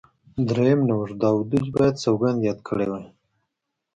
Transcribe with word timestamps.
درېیم 0.47 0.79
نوښت 0.87 1.15
دا 1.21 1.29
و 1.35 1.41
دوج 1.49 1.67
باید 1.75 1.95
سوګند 2.03 2.39
یاد 2.47 2.59
کړی 2.67 2.87
وای. 2.91 3.05